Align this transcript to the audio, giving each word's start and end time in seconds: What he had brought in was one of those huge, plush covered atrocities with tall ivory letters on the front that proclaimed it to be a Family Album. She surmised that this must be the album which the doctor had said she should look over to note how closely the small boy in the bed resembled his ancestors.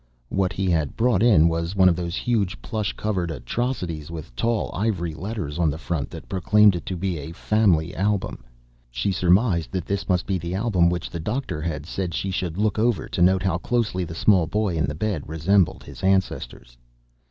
What 0.29 0.51
he 0.51 0.67
had 0.71 0.97
brought 0.97 1.21
in 1.21 1.47
was 1.47 1.75
one 1.75 1.87
of 1.87 1.95
those 1.95 2.15
huge, 2.15 2.59
plush 2.63 2.91
covered 2.93 3.29
atrocities 3.29 4.09
with 4.09 4.35
tall 4.35 4.71
ivory 4.73 5.13
letters 5.13 5.59
on 5.59 5.69
the 5.69 5.77
front 5.77 6.09
that 6.09 6.27
proclaimed 6.27 6.75
it 6.75 6.87
to 6.87 6.97
be 6.97 7.19
a 7.19 7.33
Family 7.33 7.95
Album. 7.95 8.43
She 8.89 9.11
surmised 9.11 9.71
that 9.73 9.85
this 9.85 10.09
must 10.09 10.25
be 10.25 10.39
the 10.39 10.55
album 10.55 10.89
which 10.89 11.11
the 11.11 11.19
doctor 11.19 11.61
had 11.61 11.85
said 11.85 12.15
she 12.15 12.31
should 12.31 12.57
look 12.57 12.79
over 12.79 13.07
to 13.09 13.21
note 13.21 13.43
how 13.43 13.59
closely 13.59 14.03
the 14.03 14.15
small 14.15 14.47
boy 14.47 14.75
in 14.75 14.85
the 14.87 14.95
bed 14.95 15.29
resembled 15.29 15.83
his 15.83 16.01
ancestors. 16.01 16.77